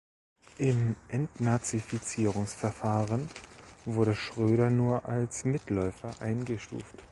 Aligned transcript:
Im 0.57 0.95
Entnazifizierungsverfahren 1.09 3.29
wurde 3.85 4.15
Schröder 4.15 4.71
nur 4.71 5.05
als 5.05 5.45
„Mitläufer“ 5.45 6.19
eingestuft. 6.19 6.95